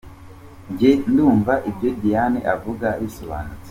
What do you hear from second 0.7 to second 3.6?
Jye ndumva ibyo Diane avuga bisobanutse.